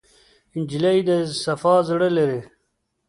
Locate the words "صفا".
1.43-1.75